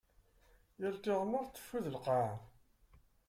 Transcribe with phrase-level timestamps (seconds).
[0.79, 2.33] Yal tiɣmert teffud lqaɛa.